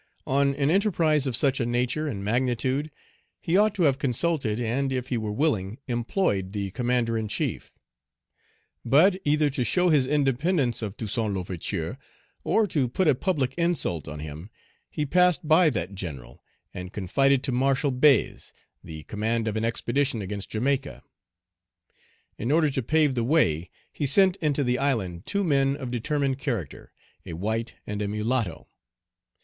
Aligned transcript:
On 0.25 0.55
an 0.55 0.71
enterprise 0.71 1.27
of 1.27 1.35
such 1.35 1.59
a 1.59 1.65
nature 1.67 2.07
and 2.07 2.23
magnitude, 2.23 2.89
he 3.39 3.55
ought 3.55 3.75
to 3.75 3.83
have 3.83 3.99
consulted, 3.99 4.59
and, 4.59 4.91
if 4.91 5.09
he 5.09 5.17
were 5.19 5.31
willing, 5.31 5.77
employed, 5.87 6.53
the 6.53 6.71
Commander 6.71 7.19
in 7.19 7.27
chief. 7.27 7.77
But, 8.83 9.21
either 9.25 9.51
to 9.51 9.63
show 9.63 9.89
his 9.89 10.07
independence 10.07 10.81
of 10.81 10.97
Toussaint 10.97 11.35
L'Ouverture, 11.35 11.99
or 12.43 12.65
to 12.65 12.89
put 12.89 13.07
a 13.07 13.13
public 13.13 13.53
insult 13.59 14.07
on 14.07 14.21
him, 14.21 14.49
he 14.89 15.05
passed 15.05 15.47
by 15.47 15.69
that 15.69 15.93
General, 15.93 16.41
and 16.73 16.91
confided 16.91 17.43
to 17.43 17.51
Marshall 17.51 17.91
Bese 17.91 18.53
the 18.83 19.03
command 19.03 19.47
of 19.47 19.55
an 19.55 19.63
expedition 19.63 20.19
against 20.19 20.49
Jamaica. 20.49 21.03
In 22.39 22.51
order 22.51 22.71
to 22.71 22.81
pave 22.81 23.13
the 23.13 23.23
way, 23.23 23.69
he 23.93 24.07
sent 24.07 24.35
into 24.37 24.63
the 24.63 24.79
island 24.79 25.27
two 25.27 25.43
men 25.43 25.75
of 25.77 25.91
determined 25.91 26.39
character, 26.39 26.91
a 27.23 27.33
white 27.33 27.75
and 27.85 28.01
a 28.01 28.07
mulatto. 28.07 28.67